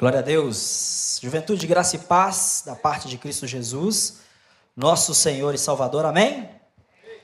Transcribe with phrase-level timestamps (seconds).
[0.00, 1.18] Glória a Deus.
[1.22, 4.22] Juventude, graça e paz da parte de Cristo Jesus,
[4.74, 6.06] nosso Senhor e Salvador.
[6.06, 6.48] Amém?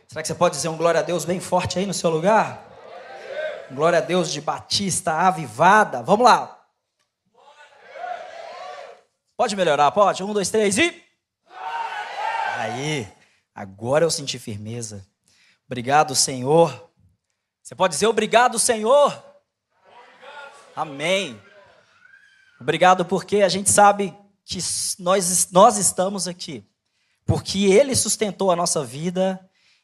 [0.07, 2.71] Será que você pode dizer um glória a Deus bem forte aí no seu lugar?
[3.73, 6.03] Glória a Deus de Batista avivada.
[6.03, 6.67] Vamos lá.
[9.39, 10.23] Pode melhorar, pode?
[10.23, 11.03] Um, dois, três e.
[12.59, 13.09] Aí,
[13.55, 15.03] agora eu senti firmeza.
[15.65, 16.91] Obrigado, Senhor.
[17.63, 19.19] Você pode dizer obrigado, Senhor?
[20.77, 21.41] Amém.
[22.61, 24.59] Obrigado porque a gente sabe que
[24.99, 26.65] nós, nós estamos aqui.
[27.27, 29.41] Porque Ele sustentou a nossa vida,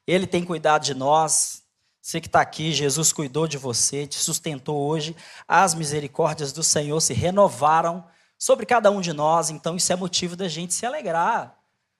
[0.06, 1.62] Ele tem cuidado de nós.
[2.00, 5.14] Você que está aqui, Jesus cuidou de você, te sustentou hoje.
[5.46, 8.04] As misericórdias do Senhor se renovaram
[8.38, 11.56] sobre cada um de nós, então isso é motivo da gente se alegrar,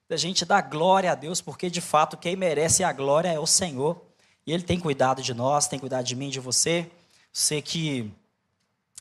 [0.08, 3.46] da gente dar glória a Deus, porque de fato quem merece a glória é o
[3.46, 4.02] Senhor.
[4.44, 6.90] E Ele tem cuidado de nós, tem cuidado de mim, de você.
[7.32, 8.12] Você que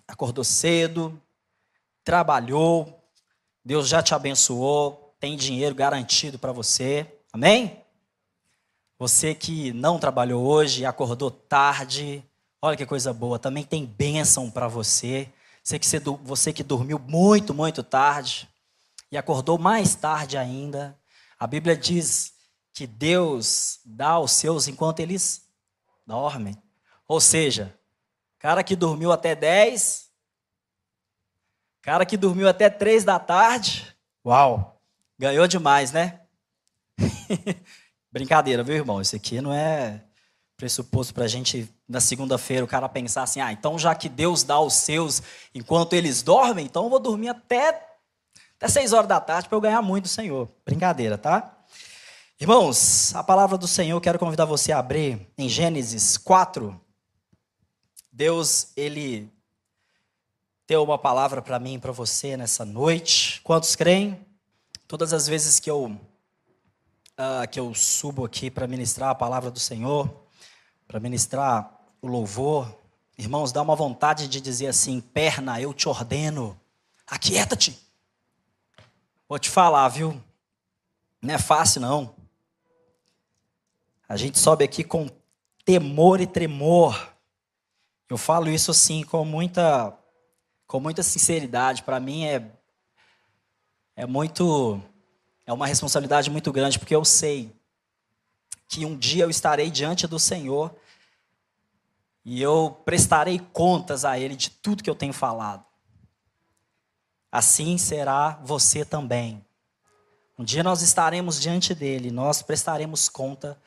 [0.08, 1.20] acordou cedo,
[2.12, 3.02] trabalhou,
[3.64, 7.08] Deus já te abençoou, tem dinheiro garantido para você.
[7.32, 7.82] Amém?
[9.00, 12.22] Você que não trabalhou hoje, acordou tarde,
[12.62, 15.32] olha que coisa boa, também tem bênção para você.
[15.64, 15.88] Você que,
[16.22, 18.50] você que dormiu muito, muito tarde
[19.10, 21.00] e acordou mais tarde ainda.
[21.40, 22.34] A Bíblia diz
[22.74, 25.48] que Deus dá aos seus enquanto eles
[26.06, 26.62] dormem.
[27.08, 27.74] Ou seja,
[28.38, 30.11] cara que dormiu até 10,
[31.82, 34.80] Cara que dormiu até três da tarde, uau,
[35.18, 36.22] ganhou demais, né?
[38.12, 39.02] Brincadeira, viu, irmão?
[39.02, 40.04] Isso aqui não é
[40.56, 44.44] pressuposto para a gente, na segunda-feira, o cara pensar assim: ah, então já que Deus
[44.44, 45.24] dá os seus
[45.56, 47.70] enquanto eles dormem, então eu vou dormir até,
[48.58, 50.48] até seis horas da tarde para eu ganhar muito do Senhor.
[50.64, 51.58] Brincadeira, tá?
[52.40, 56.80] Irmãos, a palavra do Senhor, quero convidar você a abrir em Gênesis 4.
[58.12, 59.32] Deus, ele
[60.72, 63.42] ter uma palavra para mim e para você nessa noite.
[63.42, 64.26] Quantos creem?
[64.88, 69.60] Todas as vezes que eu uh, que eu subo aqui para ministrar a palavra do
[69.60, 70.10] Senhor,
[70.88, 72.74] para ministrar o louvor,
[73.18, 76.58] irmãos, dá uma vontade de dizer assim: perna, eu te ordeno,
[77.06, 77.78] aquieta-te.
[79.28, 80.24] Vou te falar, viu?
[81.22, 82.16] Não é fácil, não.
[84.08, 85.10] A gente sobe aqui com
[85.66, 87.12] temor e tremor.
[88.10, 89.98] Eu falo isso assim com muita
[90.72, 91.84] com muita sinceridade.
[91.84, 92.50] Para mim é
[93.94, 94.82] é muito
[95.46, 97.54] é uma responsabilidade muito grande porque eu sei
[98.70, 100.74] que um dia eu estarei diante do Senhor
[102.24, 105.66] e eu prestarei contas a ele de tudo que eu tenho falado.
[107.30, 109.46] Assim será você também.
[110.40, 113.62] Um dia nós estaremos diante dele, nós prestaremos conta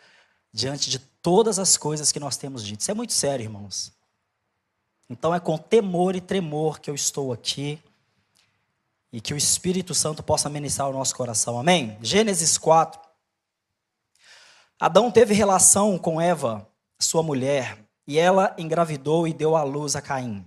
[0.51, 2.81] diante de todas as coisas que nós temos dito.
[2.81, 3.93] Isso é muito sério, irmãos.
[5.09, 7.79] Então é com temor e tremor que eu estou aqui
[9.13, 11.59] e que o Espírito Santo possa ministrar o nosso coração.
[11.59, 11.97] Amém?
[12.03, 13.01] Gênesis 4.
[14.81, 16.67] Adão teve relação com Eva,
[16.99, 20.45] sua mulher, e ela engravidou e deu à luz a Caim.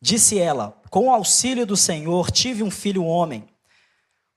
[0.00, 3.48] Disse ela: Com o auxílio do Senhor tive um filho homem.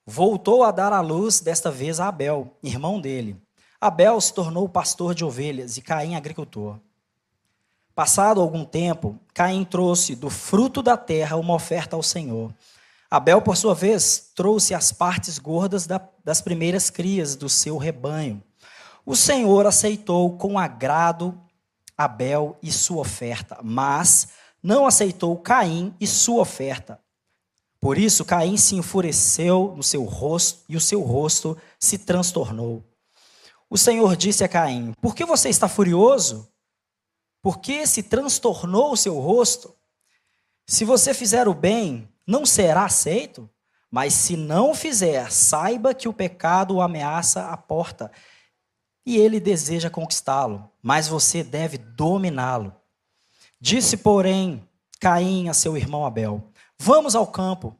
[0.06, 3.36] Voltou a dar à luz, desta vez a Abel, irmão dele.
[3.78, 6.78] Abel se tornou pastor de ovelhas e Caim agricultor.
[7.98, 12.54] Passado algum tempo, Caim trouxe do fruto da terra uma oferta ao Senhor.
[13.10, 15.84] Abel, por sua vez, trouxe as partes gordas
[16.24, 18.40] das primeiras crias do seu rebanho.
[19.04, 21.36] O Senhor aceitou com agrado
[21.96, 24.28] Abel e sua oferta, mas
[24.62, 27.00] não aceitou Caim e sua oferta.
[27.80, 32.80] Por isso, Caim se enfureceu no seu rosto e o seu rosto se transtornou.
[33.68, 36.48] O Senhor disse a Caim: Por que você está furioso?
[37.42, 39.74] Porque se transtornou o seu rosto.
[40.66, 43.48] Se você fizer o bem, não será aceito,
[43.90, 48.10] mas se não fizer, saiba que o pecado o ameaça à porta
[49.06, 52.74] e ele deseja conquistá-lo, mas você deve dominá-lo.
[53.58, 54.68] Disse, porém,
[55.00, 57.76] Caim a seu irmão Abel: Vamos ao campo.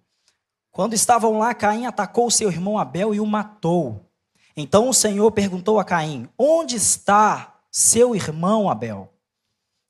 [0.70, 4.08] Quando estavam lá, Caim atacou seu irmão Abel e o matou.
[4.56, 9.12] Então o Senhor perguntou a Caim: Onde está seu irmão Abel?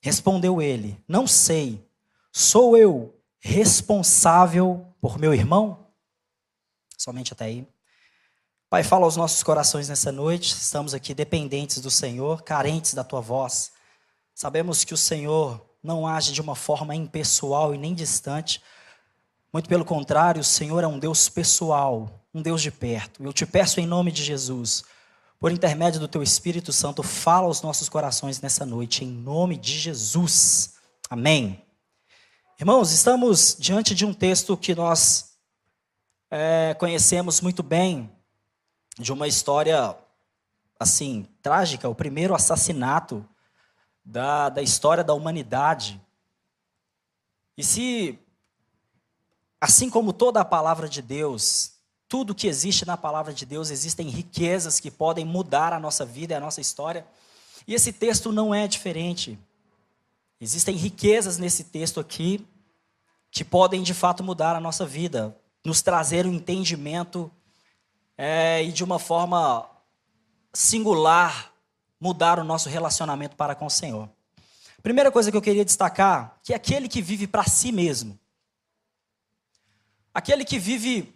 [0.01, 1.87] Respondeu ele: Não sei.
[2.33, 5.87] Sou eu responsável por meu irmão?
[6.97, 7.67] Somente até aí.
[8.69, 10.53] Pai, fala aos nossos corações nessa noite.
[10.53, 13.73] Estamos aqui dependentes do Senhor, carentes da tua voz.
[14.35, 18.63] Sabemos que o Senhor não age de uma forma impessoal e nem distante.
[19.53, 23.25] Muito pelo contrário, o Senhor é um Deus pessoal, um Deus de perto.
[23.25, 24.85] Eu te peço em nome de Jesus
[25.39, 29.79] por intermédio do teu Espírito Santo, fala aos nossos corações nessa noite, em nome de
[29.79, 30.75] Jesus.
[31.09, 31.65] Amém.
[32.59, 35.39] Irmãos, estamos diante de um texto que nós
[36.29, 38.11] é, conhecemos muito bem,
[38.99, 39.97] de uma história,
[40.79, 43.25] assim, trágica, o primeiro assassinato
[44.05, 46.01] da, da história da humanidade.
[47.57, 48.19] E se,
[49.61, 51.78] assim como toda a palavra de Deus,
[52.09, 56.33] tudo que existe na palavra de Deus, existem riquezas que podem mudar a nossa vida
[56.33, 57.07] e a nossa história,
[57.67, 59.39] e esse texto não é diferente.
[60.41, 62.47] Existem riquezas nesse texto aqui
[63.31, 67.31] que podem de fato mudar a nossa vida, nos trazer um entendimento
[68.17, 69.69] é, e de uma forma
[70.55, 71.53] singular
[72.01, 74.09] mudar o nosso relacionamento para com o Senhor.
[74.83, 78.19] Primeira coisa que eu queria destacar, que é aquele que vive para si mesmo.
[80.15, 81.13] Aquele que vive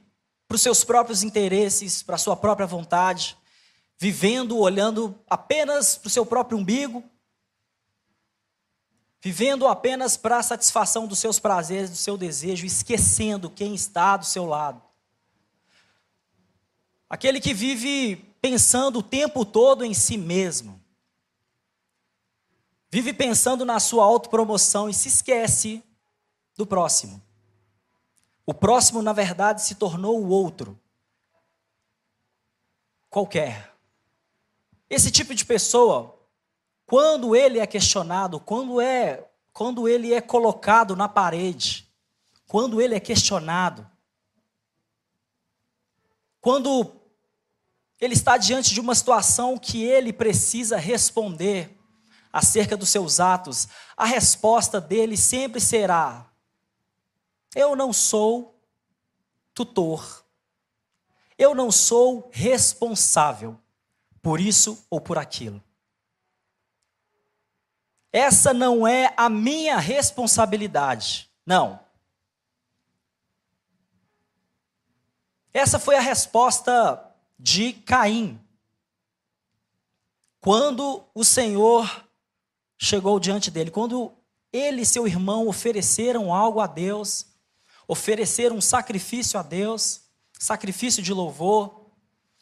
[0.53, 3.39] para os seus próprios interesses, para a sua própria vontade,
[3.99, 7.03] vivendo, olhando apenas para o seu próprio umbigo,
[9.19, 14.27] vivendo apenas para a satisfação dos seus prazeres, do seu desejo, esquecendo quem está do
[14.27, 14.83] seu lado.
[17.09, 20.79] Aquele que vive pensando o tempo todo em si mesmo.
[22.91, 25.83] Vive pensando na sua autopromoção e se esquece
[26.59, 27.23] do próximo.
[28.53, 30.79] O próximo, na verdade, se tornou o outro.
[33.09, 33.75] Qualquer.
[34.91, 36.23] Esse tipo de pessoa,
[36.85, 41.91] quando ele é questionado, quando é, quando ele é colocado na parede,
[42.47, 43.91] quando ele é questionado,
[46.39, 46.95] quando
[47.99, 51.75] ele está diante de uma situação que ele precisa responder
[52.31, 53.67] acerca dos seus atos,
[53.97, 56.31] a resposta dele sempre será:
[57.55, 58.59] Eu não sou
[59.55, 60.25] tutor.
[61.37, 63.59] Eu não sou responsável
[64.21, 65.63] por isso ou por aquilo.
[68.13, 71.31] Essa não é a minha responsabilidade.
[71.45, 71.81] Não.
[75.53, 78.41] Essa foi a resposta de Caim.
[80.41, 82.07] Quando o Senhor
[82.79, 84.13] chegou diante dele, quando
[84.53, 87.32] ele e seu irmão ofereceram algo a Deus,
[87.87, 90.03] ofereceram um sacrifício a Deus,
[90.39, 91.91] sacrifício de louvor,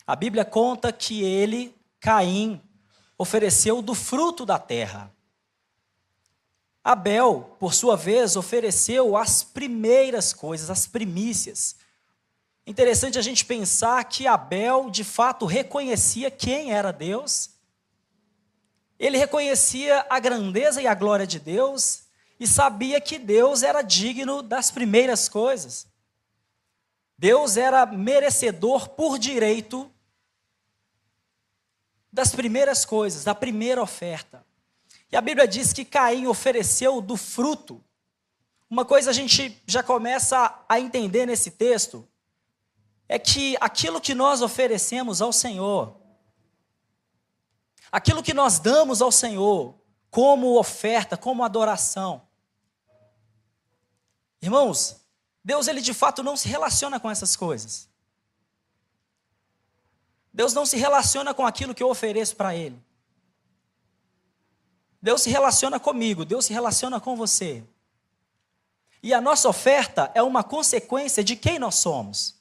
[0.07, 2.61] a Bíblia conta que ele, Caim,
[3.17, 5.15] ofereceu do fruto da terra.
[6.83, 11.77] Abel, por sua vez, ofereceu as primeiras coisas, as primícias.
[12.67, 17.51] Interessante a gente pensar que Abel, de fato, reconhecia quem era Deus.
[18.99, 22.10] Ele reconhecia a grandeza e a glória de Deus
[22.41, 25.87] e sabia que Deus era digno das primeiras coisas.
[27.19, 29.93] Deus era merecedor por direito
[32.11, 34.43] das primeiras coisas, da primeira oferta.
[35.13, 37.85] E a Bíblia diz que Caim ofereceu do fruto.
[38.71, 42.09] Uma coisa a gente já começa a entender nesse texto
[43.07, 45.95] é que aquilo que nós oferecemos ao Senhor,
[47.93, 49.75] aquilo que nós damos ao Senhor
[50.11, 52.30] como oferta, como adoração,
[54.41, 54.97] irmãos,
[55.45, 57.89] Deus ele de fato não se relaciona com essas coisas.
[60.33, 62.81] Deus não se relaciona com aquilo que eu ofereço para Ele.
[65.03, 67.65] Deus se relaciona comigo, Deus se relaciona com você.
[69.03, 72.37] E a nossa oferta é uma consequência de quem nós somos.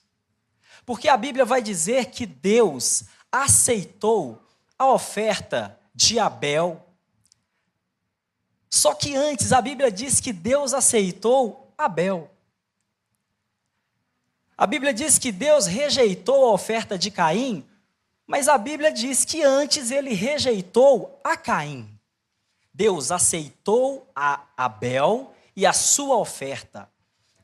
[0.85, 4.41] Porque a Bíblia vai dizer que Deus aceitou
[4.77, 6.85] a oferta de Abel.
[8.69, 12.29] Só que antes a Bíblia diz que Deus aceitou Abel.
[14.57, 17.65] A Bíblia diz que Deus rejeitou a oferta de Caim,
[18.27, 21.89] mas a Bíblia diz que antes ele rejeitou a Caim.
[22.73, 26.91] Deus aceitou a Abel e a sua oferta.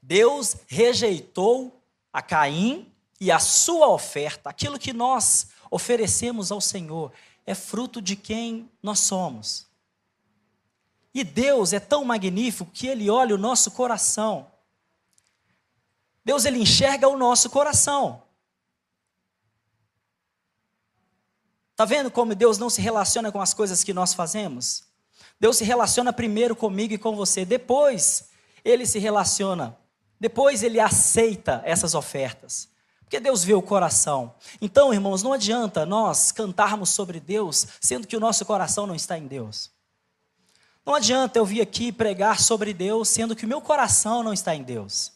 [0.01, 7.13] Deus rejeitou a Caim e a sua oferta, aquilo que nós oferecemos ao Senhor,
[7.45, 9.65] é fruto de quem nós somos.
[11.15, 14.51] E Deus é tão magnífico que Ele olha o nosso coração.
[16.25, 18.21] Deus, Ele enxerga o nosso coração.
[21.71, 24.83] Está vendo como Deus não se relaciona com as coisas que nós fazemos?
[25.39, 28.29] Deus se relaciona primeiro comigo e com você, depois
[28.63, 29.77] ele se relaciona,
[30.19, 32.69] depois ele aceita essas ofertas.
[33.01, 34.33] Porque Deus vê o coração.
[34.61, 39.17] Então, irmãos, não adianta nós cantarmos sobre Deus, sendo que o nosso coração não está
[39.17, 39.74] em Deus.
[40.85, 44.53] Não adianta eu vir aqui pregar sobre Deus, sendo que o meu coração não está
[44.55, 45.11] em Deus.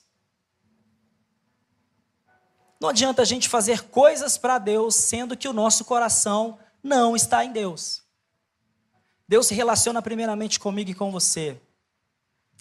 [2.81, 7.45] Não adianta a gente fazer coisas para Deus, sendo que o nosso coração não está
[7.45, 8.01] em Deus.
[9.27, 11.61] Deus se relaciona primeiramente comigo e com você.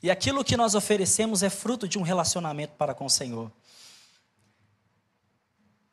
[0.02, 3.50] E aquilo que nós oferecemos é fruto de um relacionamento para com o Senhor.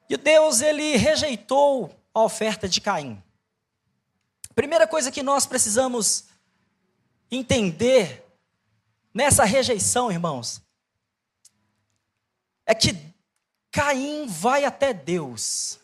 [0.10, 3.24] E Deus, ele rejeitou a oferta de Caim.
[4.53, 6.25] Primeira coisa que nós precisamos
[7.32, 8.25] entender
[9.13, 10.62] nessa rejeição, irmãos,
[12.65, 12.96] é que
[13.72, 15.79] Caim vai até Deus.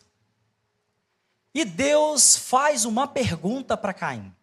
[1.54, 4.34] E Deus faz uma pergunta para Caim.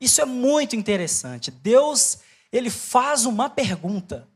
[0.00, 1.50] Isso é muito interessante.
[1.50, 2.18] Deus,
[2.50, 4.28] ele faz uma pergunta: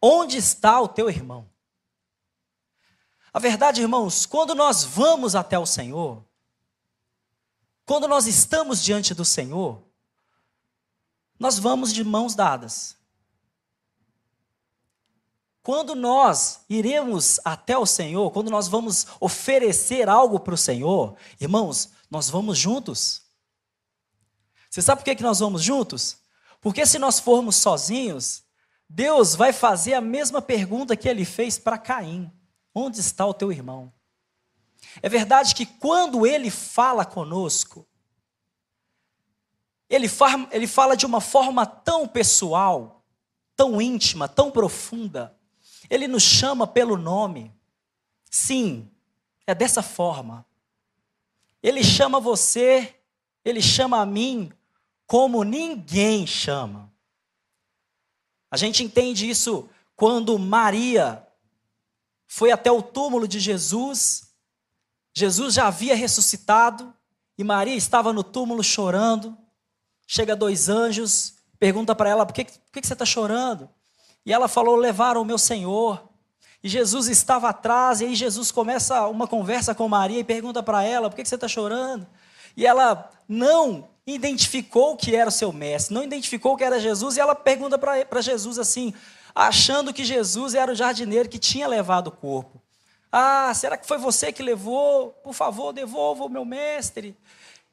[0.00, 1.48] Onde está o teu irmão?
[3.32, 6.25] A verdade, irmãos, quando nós vamos até o Senhor,
[7.86, 9.80] quando nós estamos diante do Senhor,
[11.38, 12.96] nós vamos de mãos dadas.
[15.62, 21.90] Quando nós iremos até o Senhor, quando nós vamos oferecer algo para o Senhor, irmãos,
[22.10, 23.22] nós vamos juntos.
[24.68, 26.18] Você sabe por que, que nós vamos juntos?
[26.60, 28.42] Porque se nós formos sozinhos,
[28.88, 32.32] Deus vai fazer a mesma pergunta que ele fez para Caim.
[32.74, 33.92] Onde está o teu irmão?
[35.02, 37.86] É verdade que quando ele fala conosco,
[39.88, 40.08] ele,
[40.50, 43.04] ele fala de uma forma tão pessoal,
[43.54, 45.36] tão íntima, tão profunda.
[45.88, 47.54] Ele nos chama pelo nome.
[48.30, 48.90] Sim,
[49.46, 50.44] é dessa forma.
[51.62, 52.96] Ele chama você,
[53.44, 54.52] ele chama a mim
[55.06, 56.92] como ninguém chama.
[58.50, 61.26] A gente entende isso quando Maria
[62.26, 64.25] foi até o túmulo de Jesus.
[65.18, 66.92] Jesus já havia ressuscitado
[67.38, 69.34] e Maria estava no túmulo chorando.
[70.06, 73.66] Chega dois anjos, pergunta para ela: por que, por que você está chorando?
[74.26, 76.06] E ela falou: levaram o meu Senhor.
[76.62, 80.84] E Jesus estava atrás, e aí Jesus começa uma conversa com Maria e pergunta para
[80.84, 82.06] ela: por que você está chorando?
[82.54, 87.20] E ela não identificou que era o seu mestre, não identificou que era Jesus, e
[87.20, 88.92] ela pergunta para Jesus assim:
[89.34, 92.65] achando que Jesus era o jardineiro que tinha levado o corpo.
[93.18, 95.10] Ah, será que foi você que levou?
[95.24, 97.16] Por favor, devolva o meu mestre.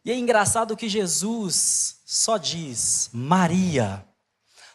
[0.05, 4.07] E é engraçado que Jesus só diz Maria.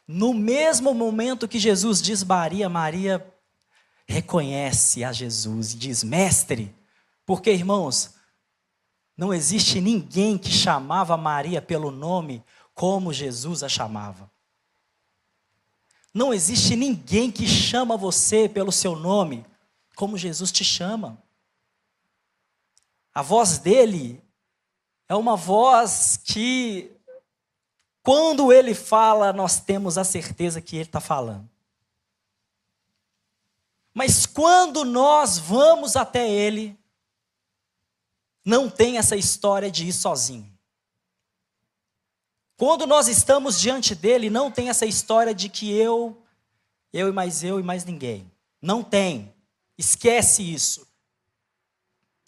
[0.06, 3.26] No mesmo momento que Jesus diz Maria, Maria
[4.06, 6.76] reconhece a Jesus e diz mestre.
[7.24, 8.16] Porque, irmãos,
[9.16, 12.44] não existe ninguém que chamava Maria pelo nome
[12.74, 14.30] como Jesus a chamava.
[16.12, 19.46] Não existe ninguém que chama você pelo seu nome
[19.98, 21.20] como Jesus te chama.
[23.12, 24.22] A voz dele
[25.08, 26.96] é uma voz que,
[28.00, 31.50] quando ele fala, nós temos a certeza que ele está falando.
[33.92, 36.78] Mas quando nós vamos até ele,
[38.44, 40.56] não tem essa história de ir sozinho.
[42.56, 46.22] Quando nós estamos diante dele, não tem essa história de que eu,
[46.92, 48.30] eu e mais eu e mais ninguém.
[48.62, 49.36] Não tem.
[49.78, 50.88] Esquece isso.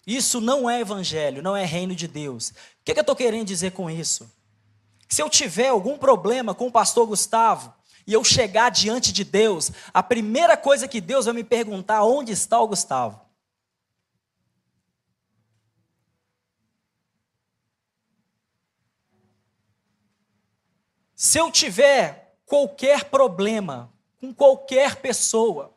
[0.07, 2.49] Isso não é evangelho, não é reino de Deus.
[2.49, 2.53] O
[2.85, 4.31] que, eu estou querendo dizer com isso?
[5.07, 7.73] Se eu tiver algum problema com o pastor Gustavo
[8.07, 12.31] e eu chegar diante de Deus, a primeira coisa que Deus vai me perguntar onde
[12.31, 13.19] está o Gustavo.
[21.13, 25.71] Se eu tiver qualquer problema com qualquer pessoa,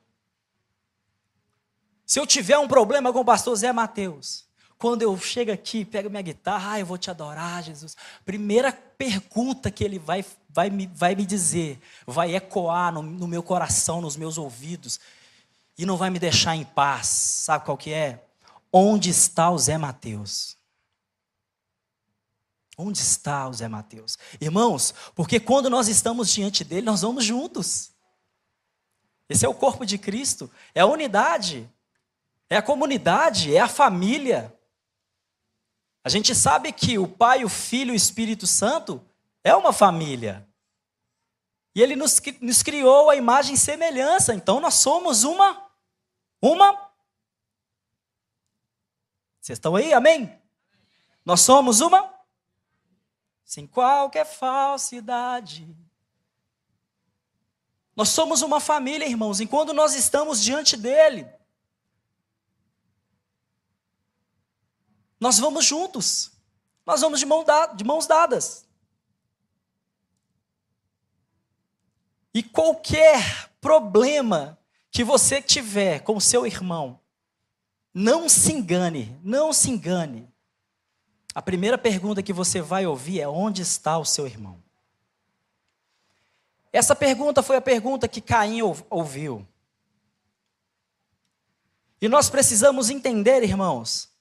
[2.06, 4.44] se eu tiver um problema com o pastor Zé Mateus,
[4.78, 7.96] quando eu chego aqui, pego minha guitarra, ah, eu vou te adorar, Jesus.
[8.24, 13.42] Primeira pergunta que ele vai, vai, me, vai me dizer, vai ecoar no, no meu
[13.42, 15.00] coração, nos meus ouvidos,
[15.78, 17.06] e não vai me deixar em paz.
[17.06, 18.26] Sabe qual que é?
[18.70, 20.58] Onde está o Zé Mateus?
[22.76, 24.18] Onde está o Zé Mateus?
[24.40, 27.92] Irmãos, porque quando nós estamos diante dele, nós vamos juntos.
[29.28, 31.70] Esse é o corpo de Cristo, é a unidade,
[32.48, 34.54] é a comunidade, é a família.
[36.02, 39.04] A gente sabe que o Pai, o Filho e o Espírito Santo
[39.42, 40.46] é uma família.
[41.74, 45.68] E ele nos, nos criou a imagem e semelhança, então nós somos uma,
[46.40, 46.72] uma.
[49.40, 49.92] Vocês estão aí?
[49.92, 50.40] Amém?
[51.24, 52.14] Nós somos uma
[53.44, 55.66] sem qualquer falsidade.
[57.94, 61.28] Nós somos uma família, irmãos, e quando nós estamos diante dele,
[65.24, 66.32] nós vamos juntos,
[66.84, 68.66] nós vamos de, mão da, de mãos dadas.
[72.34, 74.58] E qualquer problema
[74.90, 77.00] que você tiver com seu irmão,
[77.94, 80.30] não se engane, não se engane.
[81.34, 84.62] A primeira pergunta que você vai ouvir é: onde está o seu irmão?
[86.70, 89.48] Essa pergunta foi a pergunta que Caim ouviu.
[91.98, 94.12] E nós precisamos entender, irmãos,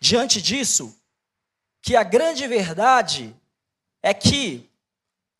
[0.00, 0.96] diante disso,
[1.82, 3.36] que a grande verdade
[4.02, 4.68] é que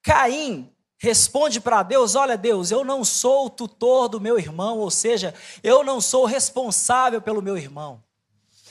[0.02, 4.90] Caim responde para Deus: Olha, Deus, eu não sou o tutor do meu irmão, ou
[4.90, 8.02] seja, eu não sou responsável pelo meu irmão.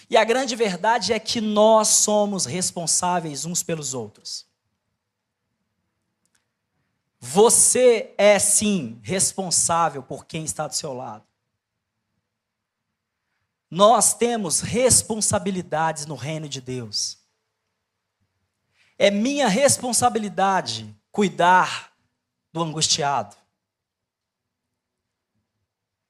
[0.10, 4.48] E a grande verdade é que nós somos responsáveis uns pelos outros.
[7.20, 11.29] Você é sim responsável por quem está do seu lado.
[13.70, 17.20] Nós temos responsabilidades no reino de Deus.
[18.98, 21.94] É minha responsabilidade cuidar
[22.52, 23.36] do angustiado.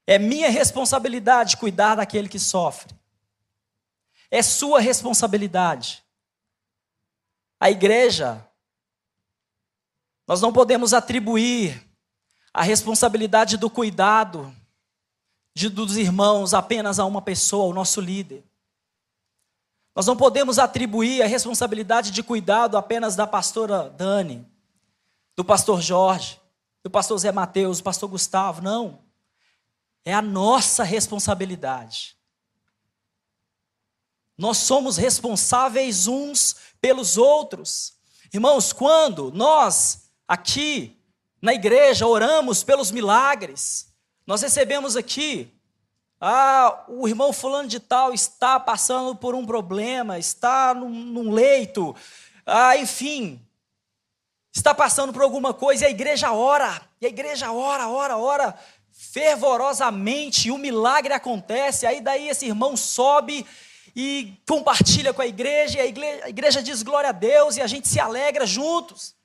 [0.08, 2.96] É minha responsabilidade cuidar daquele que sofre.
[4.32, 6.04] É sua responsabilidade.
[7.60, 8.44] A igreja,
[10.26, 11.86] nós não podemos atribuir
[12.54, 14.56] a responsabilidade do cuidado
[15.60, 18.46] de, dos irmãos apenas a uma pessoa, o nosso líder.
[19.94, 24.48] Nós não podemos atribuir a responsabilidade de cuidado apenas da pastora Dani,
[25.36, 26.40] do pastor Jorge,
[26.82, 28.62] do pastor Zé Mateus, do pastor Gustavo.
[28.62, 29.00] Não.
[30.06, 32.16] É a nossa responsabilidade.
[34.38, 37.96] Nós somos responsáveis uns pelos outros.
[38.34, 40.98] Irmãos, quando nós aqui
[41.42, 43.89] na igreja oramos pelos milagres,
[44.30, 45.52] nós recebemos aqui,
[46.22, 51.96] ah, o irmão fulano de tal está passando por um problema, está num, num leito,
[52.46, 53.42] ah, enfim,
[54.54, 58.56] está passando por alguma coisa e a igreja ora, e a igreja ora, ora, ora,
[58.92, 63.44] fervorosamente, e o milagre acontece, aí daí esse irmão sobe
[63.96, 67.64] e compartilha com a igreja, e a igreja, a igreja diz glória a Deus, e
[67.64, 69.16] a gente se alegra juntos.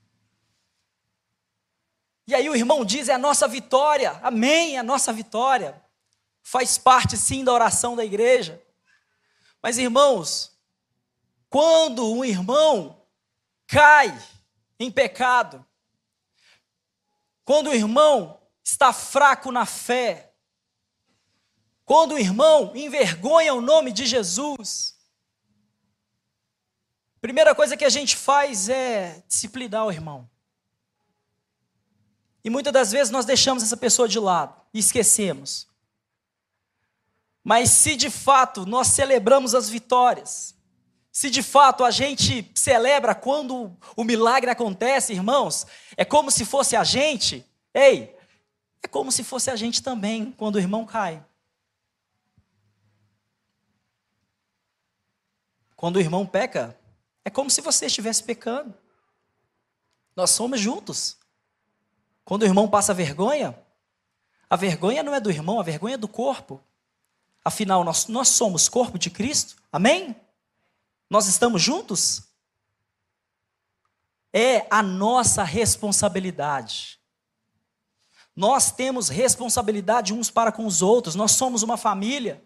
[2.26, 5.82] E aí o irmão diz: é a nossa vitória, amém, é a nossa vitória.
[6.42, 8.62] Faz parte sim da oração da igreja.
[9.62, 10.58] Mas irmãos,
[11.48, 13.06] quando um irmão
[13.66, 14.16] cai
[14.78, 15.64] em pecado,
[17.44, 20.34] quando o irmão está fraco na fé,
[21.84, 24.98] quando o irmão envergonha o nome de Jesus,
[27.20, 30.28] primeira coisa que a gente faz é disciplinar o irmão.
[32.44, 35.66] E muitas das vezes nós deixamos essa pessoa de lado e esquecemos.
[37.42, 40.54] Mas se de fato nós celebramos as vitórias,
[41.10, 46.76] se de fato a gente celebra quando o milagre acontece, irmãos, é como se fosse
[46.76, 48.14] a gente, ei,
[48.82, 51.24] é como se fosse a gente também quando o irmão cai.
[55.74, 56.78] Quando o irmão peca,
[57.24, 58.74] é como se você estivesse pecando.
[60.14, 61.18] Nós somos juntos.
[62.24, 63.58] Quando o irmão passa vergonha,
[64.48, 66.62] a vergonha não é do irmão, a vergonha é do corpo.
[67.44, 70.16] Afinal, nós, nós somos corpo de Cristo, amém?
[71.10, 72.22] Nós estamos juntos?
[74.32, 76.98] É a nossa responsabilidade.
[78.34, 82.42] Nós temos responsabilidade uns para com os outros, nós somos uma família.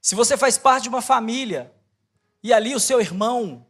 [0.00, 1.72] Se você faz parte de uma família
[2.42, 3.64] e ali o seu irmão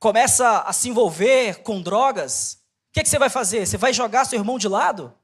[0.00, 2.54] começa a se envolver com drogas,
[2.88, 3.66] o que, que você vai fazer?
[3.66, 5.14] Você vai jogar seu irmão de lado?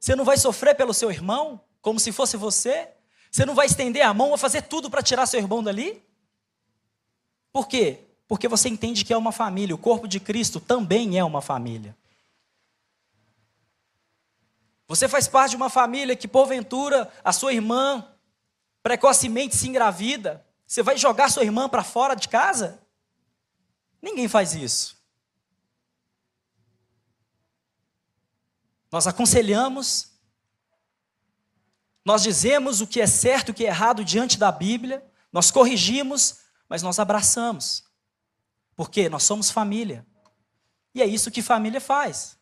[0.00, 2.88] Você não vai sofrer pelo seu irmão, como se fosse você?
[3.30, 6.02] Você não vai estender a mão, vai fazer tudo para tirar seu irmão dali?
[7.52, 8.00] Por quê?
[8.26, 11.94] Porque você entende que é uma família, o corpo de Cristo também é uma família.
[14.86, 18.06] Você faz parte de uma família que, porventura, a sua irmã
[18.82, 22.80] precocemente se engravida, você vai jogar sua irmã para fora de casa?
[24.00, 24.96] Ninguém faz isso.
[28.90, 30.12] Nós aconselhamos,
[32.04, 35.50] nós dizemos o que é certo e o que é errado diante da Bíblia, nós
[35.50, 37.84] corrigimos, mas nós abraçamos.
[38.74, 40.06] Porque nós somos família.
[40.94, 42.38] E é isso que família faz.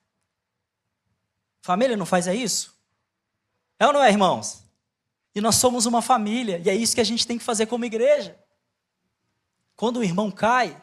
[1.63, 2.79] Família não faz é isso?
[3.79, 4.63] É ou não é, irmãos?
[5.35, 7.85] E nós somos uma família, e é isso que a gente tem que fazer como
[7.85, 8.39] igreja.
[9.75, 10.81] Quando o irmão cai,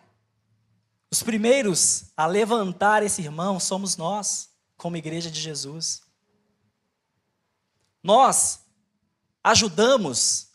[1.13, 6.01] os primeiros a levantar esse irmão somos nós, como igreja de Jesus.
[8.01, 8.61] Nós
[9.43, 10.47] ajudamos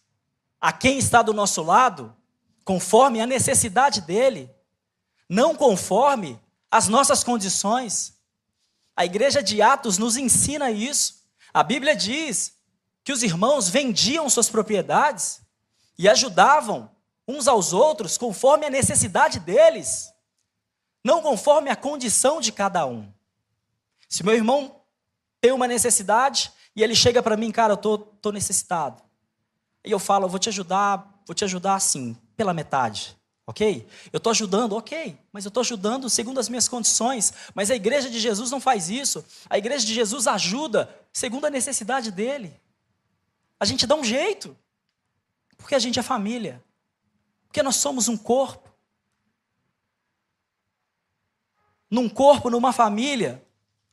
[0.60, 2.12] a quem está do nosso lado
[2.64, 4.50] conforme a necessidade dele,
[5.28, 8.14] não conforme as nossas condições.
[8.96, 11.22] A igreja de Atos nos ensina isso.
[11.54, 12.54] A Bíblia diz
[13.04, 15.40] que os irmãos vendiam suas propriedades
[15.96, 16.90] e ajudavam
[17.28, 20.17] uns aos outros conforme a necessidade deles.
[21.08, 23.10] Não conforme a condição de cada um.
[24.10, 24.82] Se meu irmão
[25.40, 29.02] tem uma necessidade e ele chega para mim, cara, eu tô, tô necessitado.
[29.82, 33.16] E eu falo, eu vou te ajudar, vou te ajudar assim, pela metade.
[33.46, 33.88] Ok?
[34.12, 37.32] Eu estou ajudando, ok, mas eu estou ajudando segundo as minhas condições.
[37.54, 39.24] Mas a igreja de Jesus não faz isso.
[39.48, 42.54] A igreja de Jesus ajuda segundo a necessidade dele.
[43.58, 44.54] A gente dá um jeito,
[45.56, 46.62] porque a gente é família,
[47.46, 48.67] porque nós somos um corpo.
[51.90, 53.44] Num corpo, numa família,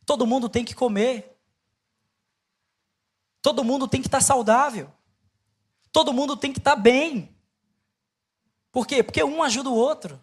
[0.06, 1.38] todo mundo tem que comer.
[3.42, 4.92] Todo mundo tem que estar saudável.
[5.92, 7.36] Todo mundo tem que estar bem.
[8.72, 9.02] Por quê?
[9.02, 10.22] Porque um ajuda o outro.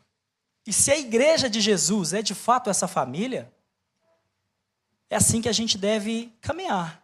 [0.67, 3.53] E se a igreja de Jesus é de fato essa família,
[5.09, 7.03] é assim que a gente deve caminhar.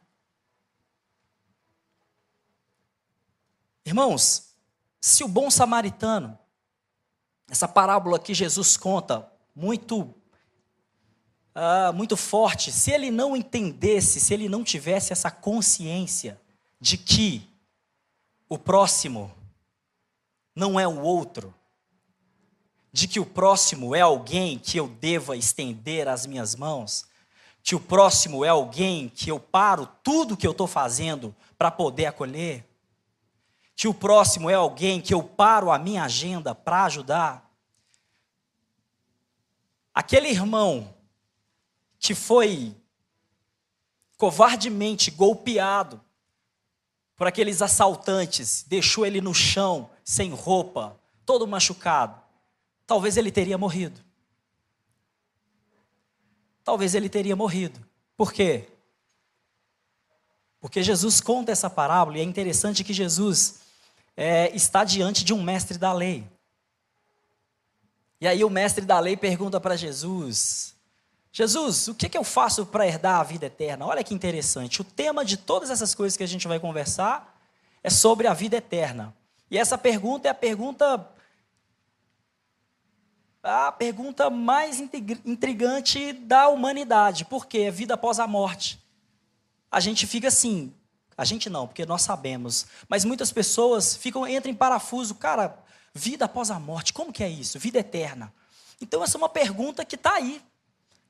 [3.85, 4.54] Irmãos,
[5.00, 6.38] se o bom samaritano,
[7.48, 10.14] essa parábola que Jesus conta, muito,
[11.59, 16.40] uh, muito forte, se ele não entendesse, se ele não tivesse essa consciência
[16.81, 17.42] de que
[18.49, 19.35] o próximo
[20.55, 21.53] não é o outro,
[22.92, 27.07] de que o próximo é alguém que eu deva estender as minhas mãos,
[27.62, 32.07] que o próximo é alguém que eu paro tudo que eu estou fazendo para poder
[32.07, 32.64] acolher,
[33.77, 37.49] que o próximo é alguém que eu paro a minha agenda para ajudar.
[39.94, 40.94] Aquele irmão
[41.98, 42.74] que foi
[44.16, 46.00] covardemente golpeado
[47.16, 52.20] por aqueles assaltantes, deixou ele no chão, sem roupa, todo machucado,
[52.87, 54.00] talvez ele teria morrido.
[56.64, 57.84] Talvez ele teria morrido.
[58.16, 58.68] Por quê?
[60.61, 63.61] Porque Jesus conta essa parábola e é interessante que Jesus
[64.16, 66.26] é, está diante de um mestre da lei.
[68.20, 70.74] E aí o mestre da lei pergunta para Jesus:
[71.38, 73.87] Jesus, o que, que eu faço para herdar a vida eterna?
[73.87, 74.81] Olha que interessante.
[74.81, 77.40] O tema de todas essas coisas que a gente vai conversar
[77.81, 79.14] é sobre a vida eterna.
[79.48, 81.09] E essa pergunta é a pergunta
[83.40, 87.24] a pergunta mais intrigante da humanidade.
[87.24, 87.59] Por quê?
[87.59, 88.85] É vida após a morte.
[89.70, 90.74] A gente fica assim,
[91.16, 95.57] a gente não, porque nós sabemos, mas muitas pessoas ficam entram em parafuso, cara,
[95.94, 97.61] vida após a morte, como que é isso?
[97.61, 98.35] Vida eterna.
[98.81, 100.42] Então essa é uma pergunta que está aí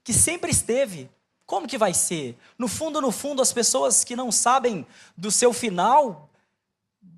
[0.09, 1.11] que sempre esteve.
[1.45, 2.35] Como que vai ser?
[2.57, 6.31] No fundo, no fundo, as pessoas que não sabem do seu final,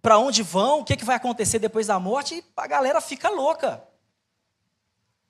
[0.02, 3.80] para onde vão, o que, que vai acontecer depois da morte, a galera fica louca.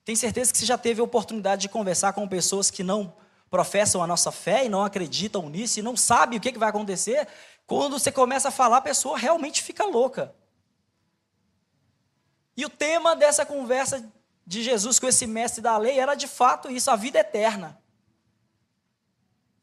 [0.03, 3.13] Tem certeza que você já teve a oportunidade de conversar com pessoas que não
[3.47, 6.69] professam a nossa fé e não acreditam nisso e não sabem o que, que vai
[6.69, 7.27] acontecer?
[7.67, 10.33] Quando você começa a falar, a pessoa realmente fica louca.
[12.57, 14.03] E o tema dessa conversa
[14.51, 17.79] de Jesus com esse mestre da lei era de fato isso, a vida eterna.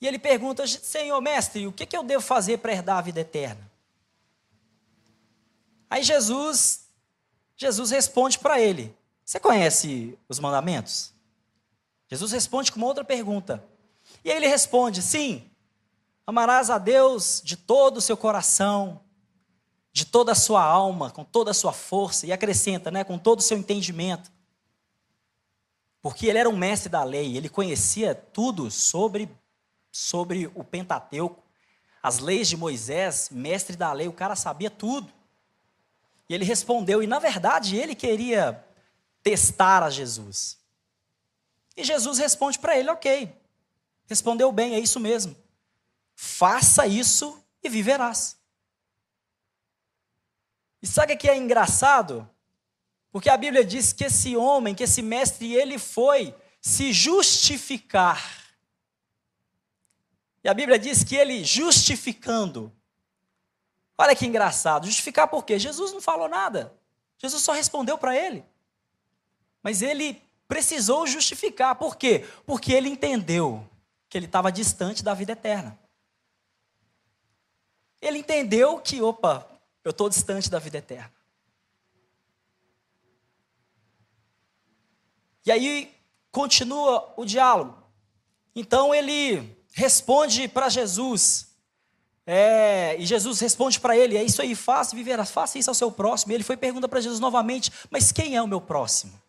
[0.01, 3.21] E ele pergunta: Senhor, mestre, o que, que eu devo fazer para herdar a vida
[3.21, 3.71] eterna?
[5.91, 6.89] Aí Jesus,
[7.55, 11.13] Jesus responde para ele: Você conhece os mandamentos?
[12.09, 13.63] Jesus responde com uma outra pergunta.
[14.25, 15.51] E aí ele responde: Sim,
[16.27, 19.03] amarás a Deus de todo o seu coração,
[19.93, 23.41] de toda a sua alma, com toda a sua força, e acrescenta, né, com todo
[23.41, 24.38] o seu entendimento.
[26.09, 29.29] Porque ele era um mestre da lei, ele conhecia tudo sobre,
[29.93, 31.45] sobre o Pentateuco,
[32.03, 35.13] as leis de Moisés, mestre da lei, o cara sabia tudo.
[36.27, 38.65] E ele respondeu, e na verdade ele queria
[39.23, 40.59] testar a Jesus.
[41.77, 43.31] E Jesus responde para ele: ok,
[44.07, 45.37] respondeu bem, é isso mesmo.
[46.17, 48.39] Faça isso e viverás.
[50.81, 52.27] E sabe o que é engraçado?
[53.11, 58.23] Porque a Bíblia diz que esse homem, que esse mestre, ele foi se justificar.
[60.45, 62.73] E a Bíblia diz que ele justificando.
[63.97, 64.87] Olha que engraçado.
[64.87, 65.59] Justificar por quê?
[65.59, 66.73] Jesus não falou nada.
[67.19, 68.45] Jesus só respondeu para ele.
[69.63, 71.75] Mas ele precisou justificar.
[71.75, 72.27] Por quê?
[72.47, 73.69] Porque ele entendeu
[74.09, 75.79] que ele estava distante da vida eterna.
[78.01, 79.47] Ele entendeu que, opa,
[79.85, 81.13] eu estou distante da vida eterna.
[85.47, 85.95] E aí
[86.31, 87.77] continua o diálogo.
[88.55, 91.49] Então ele responde para Jesus.
[92.27, 95.91] É, e Jesus responde para ele: É isso aí, faça, viverá, faça isso ao seu
[95.91, 96.33] próximo.
[96.33, 99.21] E ele foi e pergunta para Jesus novamente: Mas quem é o meu próximo?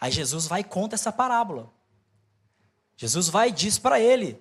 [0.00, 1.70] Aí Jesus vai e conta essa parábola.
[2.96, 4.40] Jesus vai e diz para ele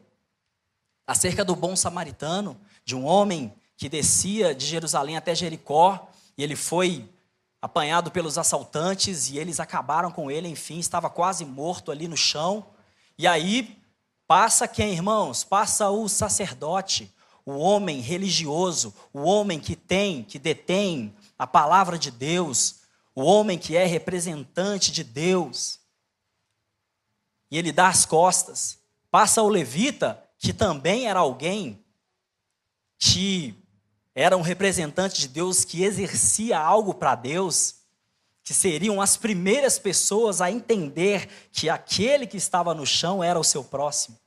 [1.05, 6.55] acerca do bom samaritano, de um homem que descia de Jerusalém até Jericó, e ele
[6.55, 7.09] foi
[7.61, 12.65] apanhado pelos assaltantes e eles acabaram com ele, enfim, estava quase morto ali no chão.
[13.17, 13.77] E aí
[14.27, 15.43] passa quem, irmãos?
[15.43, 17.13] Passa o sacerdote,
[17.45, 22.81] o homem religioso, o homem que tem, que detém a palavra de Deus,
[23.13, 25.79] o homem que é representante de Deus.
[27.51, 28.77] E ele dá as costas.
[29.11, 31.83] Passa o levita, que também era alguém
[32.97, 33.58] que
[34.19, 37.75] era um representante de Deus, que exercia algo para Deus,
[38.43, 43.45] que seriam as primeiras pessoas a entender que aquele que estava no chão era o
[43.45, 44.19] seu próximo.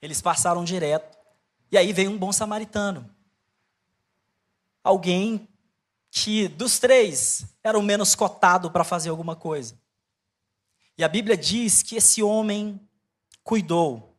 [0.00, 1.14] Eles passaram direto.
[1.70, 3.14] E aí vem um bom samaritano.
[4.82, 5.46] Alguém
[6.10, 9.78] que dos três era o menos cotado para fazer alguma coisa.
[10.96, 12.80] E a Bíblia diz que esse homem
[13.44, 14.16] cuidou,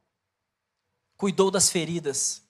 [1.16, 2.47] cuidou das feridas.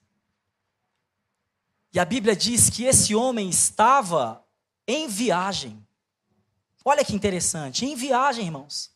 [1.98, 4.46] E a Bíblia diz que esse homem estava
[4.88, 5.84] em viagem.
[6.86, 8.96] Olha que interessante, em viagem, irmãos.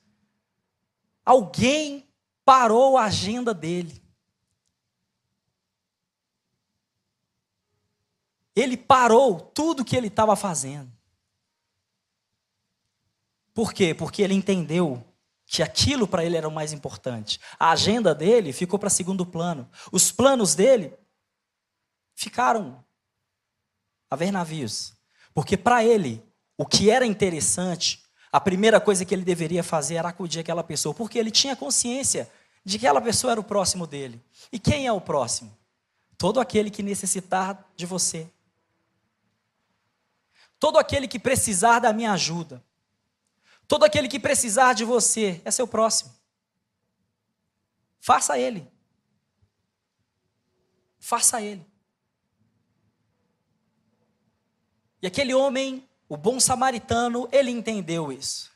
[1.25, 2.07] Alguém
[2.45, 4.03] parou a agenda dele.
[8.55, 10.95] Ele parou tudo que ele estava fazendo.
[13.51, 13.95] Por quê?
[13.95, 15.03] Porque ele entendeu
[15.47, 17.39] que aquilo para ele era o mais importante.
[17.57, 19.67] A agenda dele ficou para segundo plano.
[19.91, 20.95] Os planos dele
[22.13, 22.85] ficaram
[24.11, 24.93] a ver navios.
[25.33, 26.21] Porque para ele,
[26.57, 30.93] o que era interessante, a primeira coisa que ele deveria fazer era acudir aquela pessoa,
[30.93, 32.29] porque ele tinha consciência
[32.65, 34.21] de que aquela pessoa era o próximo dele.
[34.51, 35.57] E quem é o próximo?
[36.17, 38.29] Todo aquele que necessitar de você.
[40.59, 42.63] Todo aquele que precisar da minha ajuda.
[43.67, 46.13] Todo aquele que precisar de você é seu próximo.
[48.01, 48.69] Faça ele.
[50.99, 51.70] Faça ele.
[55.01, 58.51] E aquele homem, o bom samaritano, ele entendeu isso.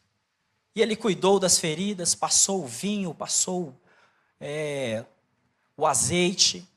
[0.76, 3.74] E ele cuidou das feridas, passou o vinho, passou
[4.40, 5.06] é,
[5.76, 6.68] o azeite,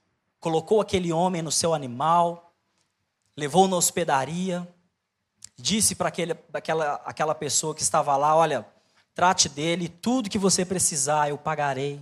[0.40, 2.54] colocou aquele homem no seu animal,
[3.36, 4.66] levou na hospedaria,
[5.56, 8.66] disse para aquela, aquela pessoa que estava lá: Olha,
[9.14, 12.00] trate dele, tudo que você precisar, eu pagarei.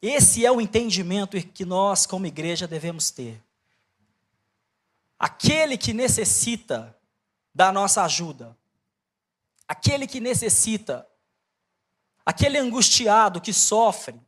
[0.00, 3.42] Esse é o entendimento que nós, como igreja, devemos ter.
[5.18, 6.96] Aquele que necessita
[7.54, 8.56] da nossa ajuda,
[9.66, 11.06] aquele que necessita,
[12.24, 14.20] aquele angustiado que sofre,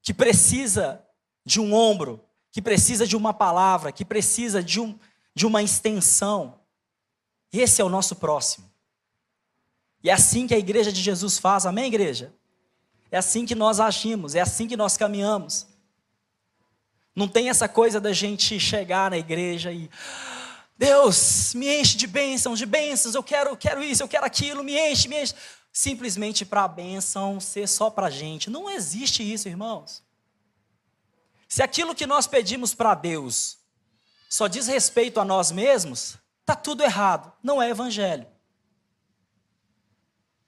[0.00, 1.04] que precisa
[1.44, 4.98] de um ombro, que precisa de uma palavra, que precisa de, um,
[5.34, 6.58] de uma extensão.
[7.52, 8.70] Esse é o nosso próximo.
[10.02, 12.32] E é assim que a igreja de Jesus faz, amém, igreja?
[13.10, 15.66] É assim que nós agimos, é assim que nós caminhamos.
[17.18, 19.90] Não tem essa coisa da gente chegar na igreja e
[20.76, 24.78] Deus, me enche de bênçãos, de bênçãos, eu quero, quero isso, eu quero aquilo, me
[24.78, 25.34] enche, me enche.
[25.72, 28.48] Simplesmente para a bênção ser só para a gente.
[28.48, 30.00] Não existe isso, irmãos.
[31.48, 33.58] Se aquilo que nós pedimos para Deus
[34.30, 37.32] só diz respeito a nós mesmos, está tudo errado.
[37.42, 38.28] Não é evangelho.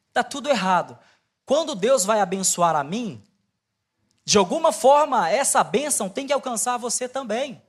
[0.07, 0.97] Está tudo errado.
[1.45, 3.21] Quando Deus vai abençoar a mim,
[4.25, 7.63] de alguma forma essa bênção tem que alcançar você também.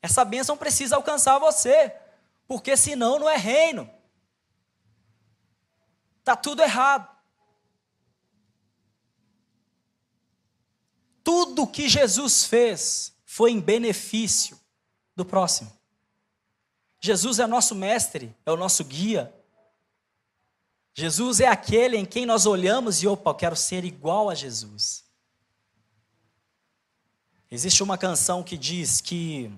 [0.00, 1.94] Essa bênção precisa alcançar você,
[2.46, 3.88] porque senão não é reino.
[6.18, 7.08] Está tudo errado.
[11.22, 14.58] Tudo que Jesus fez foi em benefício
[15.14, 15.72] do próximo.
[17.00, 19.32] Jesus é nosso mestre, é o nosso guia.
[20.94, 25.04] Jesus é aquele em quem nós olhamos e, opa, eu quero ser igual a Jesus.
[27.50, 29.50] Existe uma canção que diz que.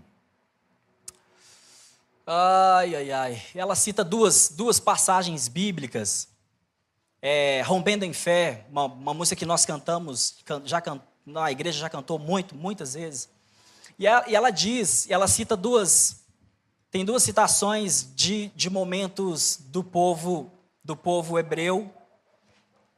[2.27, 3.42] Ai, ai, ai.
[3.55, 6.29] Ela cita duas, duas passagens bíblicas.
[7.20, 11.88] É, Rompendo em Fé, uma, uma música que nós cantamos, já cantamos a igreja já
[11.88, 13.29] cantou muito, muitas vezes.
[13.99, 16.25] E ela, e ela diz, ela cita duas,
[16.90, 20.53] tem duas citações de, de momentos do povo,
[20.85, 21.92] do povo hebreu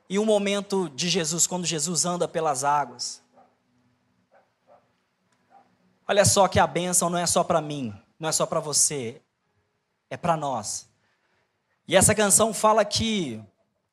[0.08, 3.22] e um momento de Jesus, quando Jesus anda pelas águas.
[6.08, 9.20] Olha só que a bênção não é só para mim, não é só para você,
[10.10, 10.88] é para nós.
[11.88, 13.42] E essa canção fala que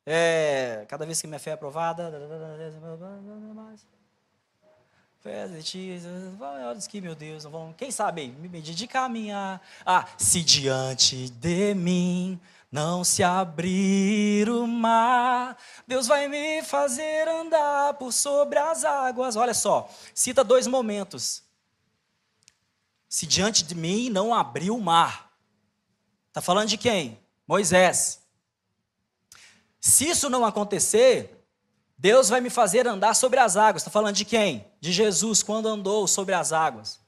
[0.06, 2.10] é, cada vez que minha fé é aprovada,
[6.68, 9.58] Olha que, meu Deus, vão, quem sabe me dedicar a minha.
[9.84, 12.38] Ah, se diante de mim
[12.74, 15.56] não se abrir o mar,
[15.86, 19.36] Deus vai me fazer andar por sobre as águas.
[19.36, 21.44] Olha só, cita dois momentos.
[23.08, 25.32] se diante de mim não abrir o mar.
[26.26, 27.20] Está falando de quem?
[27.46, 28.20] Moisés.
[29.80, 31.46] Se isso não acontecer,
[31.96, 33.82] Deus vai me fazer andar sobre as águas.
[33.82, 34.66] Está falando de quem?
[34.80, 36.98] De Jesus, quando andou sobre as águas.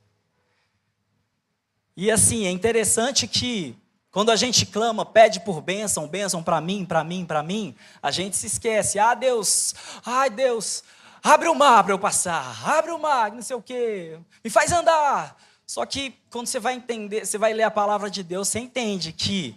[1.97, 3.77] E assim, é interessante que
[4.17, 8.11] quando a gente clama, pede por bênção, bênção para mim, para mim, para mim, a
[8.11, 8.99] gente se esquece.
[8.99, 9.75] Ah, Deus,
[10.07, 10.83] ai Deus,
[11.23, 14.73] abre o mar para eu passar, abre o mar, não sei o quê, me faz
[14.73, 15.37] andar.
[15.67, 19.13] Só que quando você vai entender, você vai ler a palavra de Deus, você entende
[19.13, 19.55] que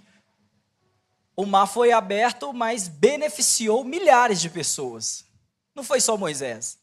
[1.38, 5.24] o mar foi aberto, mas beneficiou milhares de pessoas.
[5.74, 6.78] Não foi só Moisés.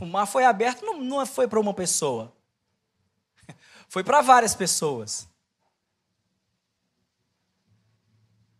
[0.00, 2.32] O mar foi aberto, não, não foi para uma pessoa.
[3.88, 5.32] Foi para várias pessoas.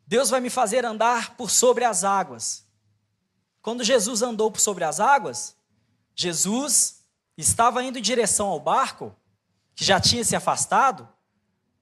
[0.06, 2.64] Deus vai me fazer andar por sobre as águas.
[3.62, 5.56] Quando Jesus andou por sobre as águas,
[6.14, 7.04] Jesus
[7.36, 9.14] estava indo em direção ao barco,
[9.74, 11.08] que já tinha se afastado,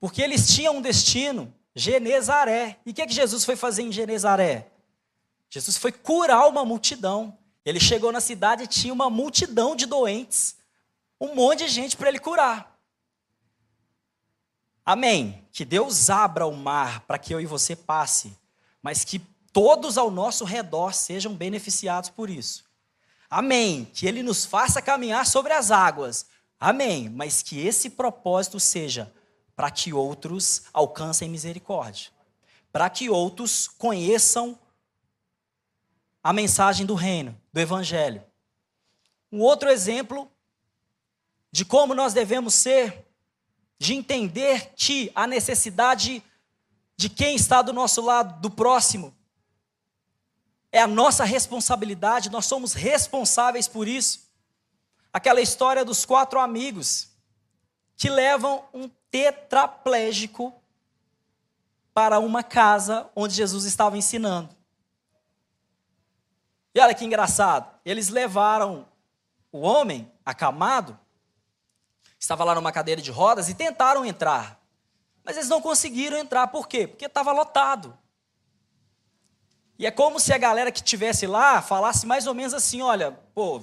[0.00, 2.78] porque eles tinham um destino, Genezaré.
[2.85, 4.70] E o que, é que Jesus foi fazer em Genezaré?
[5.50, 7.37] Jesus foi curar uma multidão.
[7.64, 10.56] Ele chegou na cidade e tinha uma multidão de doentes,
[11.20, 12.71] um monte de gente para ele curar.
[14.85, 15.47] Amém.
[15.53, 18.37] Que Deus abra o mar para que eu e você passe,
[18.83, 19.18] mas que
[19.53, 22.64] todos ao nosso redor sejam beneficiados por isso.
[23.31, 23.85] Amém.
[23.95, 26.27] Que Ele nos faça caminhar sobre as águas.
[26.59, 27.09] Amém.
[27.09, 29.12] Mas que esse propósito seja
[29.55, 32.11] para que outros alcancem misericórdia,
[32.73, 34.59] para que outros conheçam
[36.23, 38.23] a mensagem do reino, do evangelho.
[39.31, 40.31] Um outro exemplo
[41.51, 43.07] de como nós devemos ser,
[43.83, 46.23] de entender que a necessidade
[46.97, 49.12] de quem está do nosso lado, do próximo,
[50.71, 54.31] é a nossa responsabilidade, nós somos responsáveis por isso.
[55.12, 57.09] Aquela história dos quatro amigos
[57.97, 60.55] que levam um tetraplégico
[61.92, 64.55] para uma casa onde Jesus estava ensinando.
[66.73, 68.87] E olha que engraçado, eles levaram
[69.51, 70.97] o homem acamado,
[72.22, 74.62] estava lá numa cadeira de rodas, e tentaram entrar.
[75.24, 76.87] Mas eles não conseguiram entrar, por quê?
[76.87, 77.98] Porque estava lotado.
[79.76, 83.11] E é como se a galera que estivesse lá falasse mais ou menos assim: olha,
[83.35, 83.61] pô,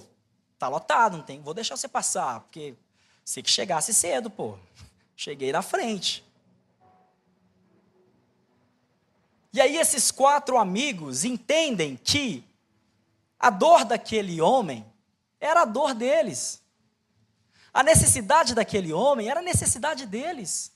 [0.58, 2.76] tá lotado, não tem, vou deixar você passar, porque
[3.24, 4.58] você que chegasse cedo, pô.
[5.15, 6.26] Cheguei na frente.
[9.54, 12.43] E aí esses quatro amigos entendem que
[13.39, 14.86] a dor daquele homem
[15.39, 16.62] era a dor deles.
[17.74, 20.72] A necessidade daquele homem era a necessidade deles.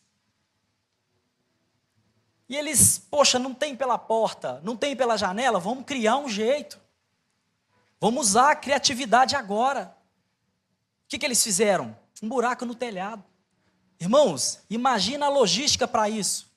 [2.48, 6.80] E eles, poxa, não tem pela porta, não tem pela janela, vamos criar um jeito.
[8.00, 9.96] Vamos usar a criatividade agora.
[11.06, 11.98] O que, que eles fizeram?
[12.22, 13.24] Um buraco no telhado.
[14.00, 16.52] Irmãos, imagina a logística para isso.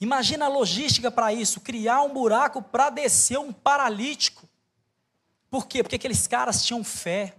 [0.00, 4.48] Imagina a logística para isso, criar um buraco para descer um paralítico.
[5.50, 5.82] Por quê?
[5.82, 7.36] Porque aqueles caras tinham fé.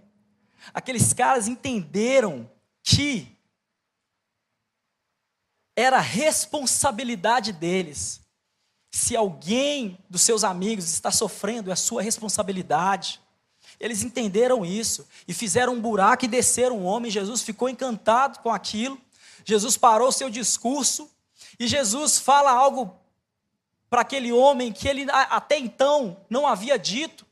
[0.72, 2.50] Aqueles caras entenderam
[2.82, 3.34] que
[5.76, 8.20] era responsabilidade deles.
[8.90, 13.20] Se alguém dos seus amigos está sofrendo, é sua responsabilidade.
[13.80, 17.10] Eles entenderam isso e fizeram um buraco e desceram um homem.
[17.10, 19.00] Jesus ficou encantado com aquilo.
[19.44, 21.10] Jesus parou seu discurso
[21.58, 22.96] e Jesus fala algo
[23.90, 27.26] para aquele homem que ele até então não havia dito,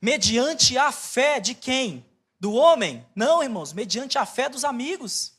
[0.00, 2.04] mediante a fé de quem?
[2.42, 3.06] Do homem?
[3.14, 5.32] Não, irmãos, mediante a fé dos amigos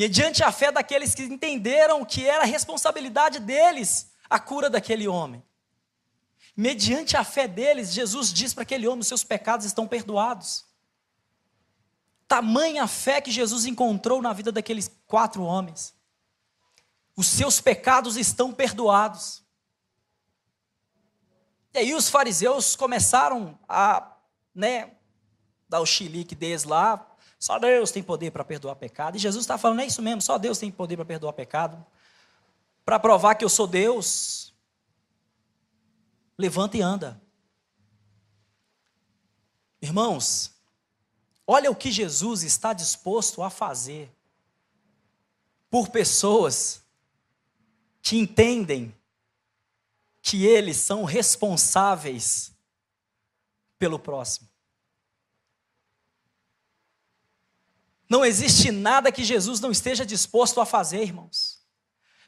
[0.00, 5.44] mediante a fé daqueles que entenderam que era responsabilidade deles a cura daquele homem.
[6.56, 10.64] Mediante a fé deles, Jesus diz para aquele homem: seus pecados estão perdoados.
[12.26, 15.94] Tamanha fé que Jesus encontrou na vida daqueles quatro homens.
[17.14, 19.42] Os seus pecados estão perdoados.
[21.74, 24.16] E aí os fariseus começaram a,
[24.54, 24.96] né,
[25.70, 27.06] dar o chilique deles lá,
[27.38, 29.16] só Deus tem poder para perdoar pecado.
[29.16, 31.86] E Jesus está falando, é isso mesmo, só Deus tem poder para perdoar pecado.
[32.84, 34.52] Para provar que eu sou Deus,
[36.36, 37.22] levanta e anda.
[39.80, 40.52] Irmãos,
[41.46, 44.12] olha o que Jesus está disposto a fazer
[45.70, 46.82] por pessoas
[48.02, 48.92] que entendem
[50.20, 52.52] que eles são responsáveis
[53.78, 54.49] pelo próximo.
[58.10, 61.64] Não existe nada que Jesus não esteja disposto a fazer, irmãos.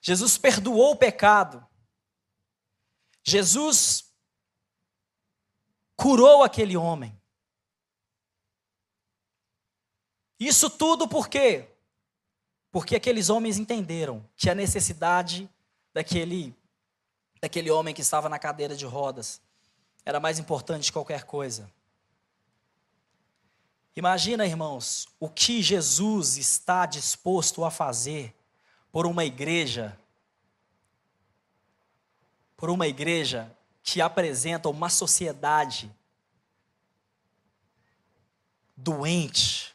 [0.00, 1.66] Jesus perdoou o pecado.
[3.24, 4.14] Jesus
[5.96, 7.20] curou aquele homem.
[10.38, 11.68] Isso tudo por quê?
[12.70, 15.50] Porque aqueles homens entenderam que a necessidade
[15.92, 16.56] daquele,
[17.40, 19.42] daquele homem que estava na cadeira de rodas
[20.04, 21.68] era mais importante que qualquer coisa.
[23.94, 28.34] Imagina, irmãos, o que Jesus está disposto a fazer
[28.90, 29.98] por uma igreja,
[32.56, 35.90] por uma igreja que apresenta uma sociedade
[38.76, 39.74] doente.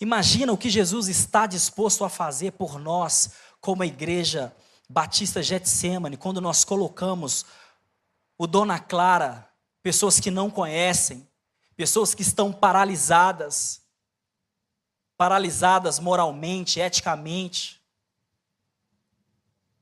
[0.00, 4.54] Imagina o que Jesus está disposto a fazer por nós, como a igreja
[4.88, 7.46] Batista Getsemane, quando nós colocamos
[8.36, 9.48] o Dona Clara,
[9.80, 11.26] pessoas que não conhecem,
[11.76, 13.82] pessoas que estão paralisadas,
[15.16, 17.82] paralisadas moralmente, eticamente,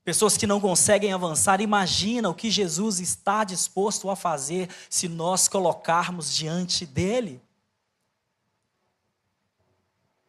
[0.05, 1.61] pessoas que não conseguem avançar.
[1.61, 7.41] Imagina o que Jesus está disposto a fazer se nós colocarmos diante dele.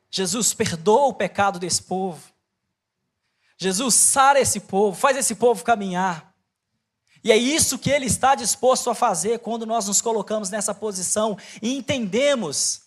[0.10, 2.32] Jesus perdoa o pecado desse povo.
[3.58, 6.31] Jesus sara esse povo, faz esse povo caminhar.
[7.24, 11.38] E é isso que ele está disposto a fazer quando nós nos colocamos nessa posição
[11.62, 12.82] e entendemos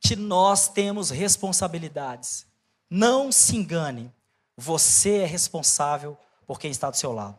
[0.00, 2.46] que nós temos responsabilidades.
[2.88, 4.12] Não se engane,
[4.56, 6.16] você é responsável
[6.46, 7.36] por quem está do seu lado.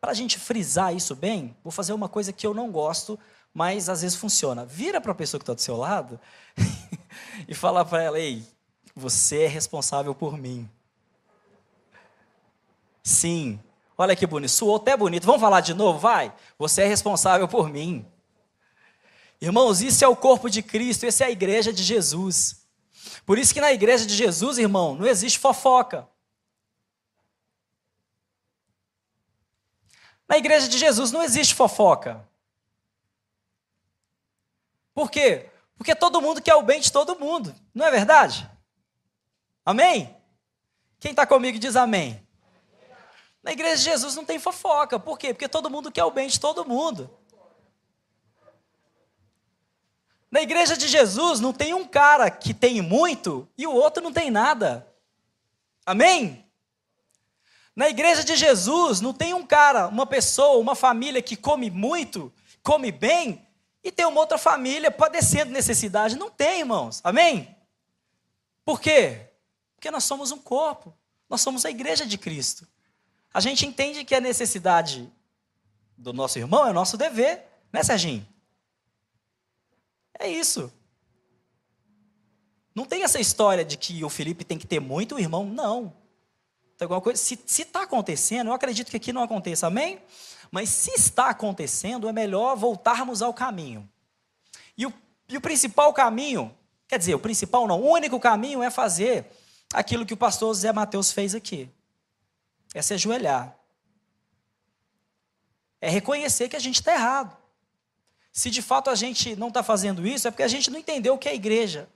[0.00, 3.18] Para a gente frisar isso bem, vou fazer uma coisa que eu não gosto,
[3.52, 4.64] mas às vezes funciona.
[4.64, 6.18] Vira para a pessoa que está do seu lado
[7.46, 8.42] e fala para ela: Ei,
[8.94, 10.68] você é responsável por mim.
[13.06, 13.62] Sim.
[13.96, 14.50] Olha que bonito.
[14.50, 15.24] Suou até bonito.
[15.24, 15.96] Vamos falar de novo?
[15.96, 16.34] Vai.
[16.58, 18.04] Você é responsável por mim.
[19.40, 22.66] Irmãos, isso é o corpo de Cristo, essa é a igreja de Jesus.
[23.24, 26.08] Por isso que na igreja de Jesus, irmão, não existe fofoca.
[30.28, 32.26] Na igreja de Jesus não existe fofoca.
[34.92, 35.48] Por quê?
[35.78, 38.50] Porque todo mundo quer o bem de todo mundo, não é verdade?
[39.64, 40.16] Amém?
[40.98, 42.25] Quem está comigo diz amém.
[43.46, 44.98] Na igreja de Jesus não tem fofoca.
[44.98, 45.32] Por quê?
[45.32, 47.08] Porque todo mundo quer o bem de todo mundo.
[50.28, 54.12] Na igreja de Jesus não tem um cara que tem muito e o outro não
[54.12, 54.92] tem nada.
[55.86, 56.44] Amém?
[57.76, 62.32] Na igreja de Jesus não tem um cara, uma pessoa, uma família que come muito,
[62.64, 63.46] come bem
[63.84, 66.18] e tem uma outra família padecendo necessidade.
[66.18, 67.00] Não tem, irmãos.
[67.04, 67.56] Amém?
[68.64, 69.30] Por quê?
[69.76, 70.92] Porque nós somos um corpo.
[71.30, 72.66] Nós somos a igreja de Cristo.
[73.36, 75.12] A gente entende que a necessidade
[75.94, 78.26] do nosso irmão é o nosso dever, né, Serginho?
[80.18, 80.72] É isso.
[82.74, 85.92] Não tem essa história de que o Felipe tem que ter muito, o irmão não.
[86.78, 87.22] Tem alguma coisa.
[87.22, 90.00] Se está acontecendo, eu acredito que aqui não aconteça, amém?
[90.50, 93.86] Mas se está acontecendo, é melhor voltarmos ao caminho.
[94.78, 94.94] E o,
[95.28, 96.56] e o principal caminho,
[96.88, 99.30] quer dizer, o principal não, o único caminho é fazer
[99.74, 101.68] aquilo que o pastor Zé Mateus fez aqui
[102.78, 103.58] é se ajoelhar.
[105.80, 107.36] É reconhecer que a gente está errado.
[108.32, 111.14] Se de fato a gente não está fazendo isso, é porque a gente não entendeu
[111.14, 111.88] o que é igreja.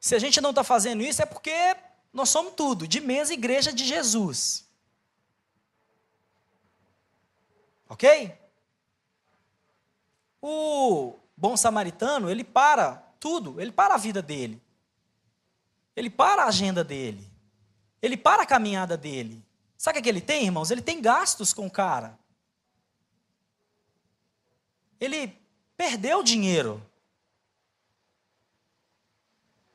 [0.00, 1.76] Se a gente não está fazendo isso, é porque
[2.10, 4.64] nós somos tudo, de mesa igreja de Jesus.
[7.88, 8.32] Ok?
[10.40, 14.62] O bom samaritano, ele para tudo, ele para a vida dele.
[15.94, 17.35] Ele para a agenda dele.
[18.02, 19.42] Ele para a caminhada dele.
[19.76, 20.70] Sabe o que ele tem, irmãos?
[20.70, 22.18] Ele tem gastos com o cara.
[25.00, 25.36] Ele
[25.76, 26.84] perdeu dinheiro.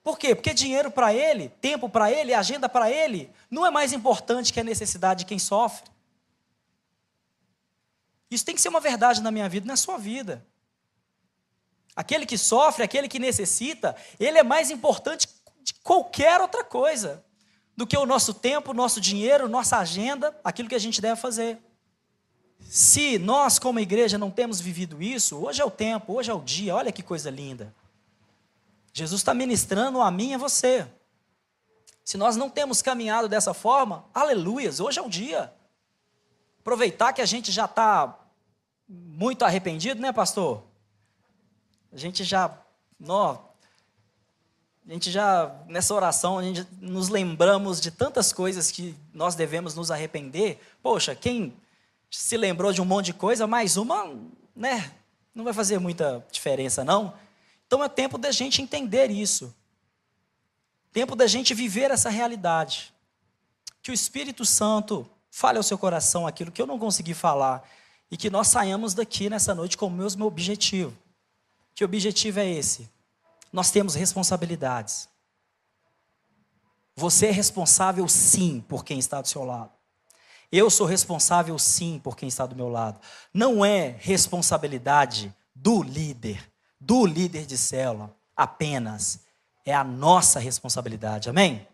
[0.04, 0.34] Por quê?
[0.34, 4.60] Porque dinheiro para ele, tempo para ele, agenda para ele, não é mais importante que
[4.60, 5.90] a necessidade de quem sofre.
[8.32, 10.44] Isso tem que ser uma verdade na minha vida, na sua vida.
[11.96, 15.28] Aquele que sofre, aquele que necessita, ele é mais importante
[15.62, 17.24] de qualquer outra coisa
[17.76, 21.60] do que o nosso tempo, nosso dinheiro, nossa agenda, aquilo que a gente deve fazer.
[22.60, 26.42] Se nós, como igreja, não temos vivido isso, hoje é o tempo, hoje é o
[26.42, 27.74] dia, olha que coisa linda.
[28.94, 30.88] Jesus está ministrando a mim e a você.
[32.04, 35.54] Se nós não temos caminhado dessa forma, aleluias, hoje é o dia.
[36.60, 38.20] Aproveitar que a gente já está
[38.88, 40.64] muito arrependido, né, pastor?
[41.92, 42.58] A gente já,
[43.00, 43.38] nó,
[44.88, 49.76] a gente já, nessa oração, a gente nos lembramos de tantas coisas que nós devemos
[49.76, 50.60] nos arrepender.
[50.82, 51.54] Poxa, quem
[52.10, 54.14] se lembrou de um monte de coisa, mais uma,
[54.56, 54.92] né?
[55.34, 57.14] Não vai fazer muita diferença, não.
[57.66, 59.56] Então é tempo da gente entender isso.
[60.92, 62.94] Tempo da gente viver essa realidade.
[63.82, 67.64] Que o Espírito Santo fale ao seu coração aquilo que eu não consegui falar.
[68.12, 70.94] E que nós saiamos daqui nessa noite com o mesmo objetivo
[71.74, 72.90] Que objetivo é esse?
[73.52, 75.10] Nós temos responsabilidades.
[76.96, 79.72] Você é responsável sim por quem está do seu lado.
[80.52, 83.00] Eu sou responsável sim por quem está do meu lado.
[83.34, 89.22] Não é responsabilidade do líder, do líder de célula, apenas.
[89.66, 91.30] É a nossa responsabilidade.
[91.30, 91.68] Amém?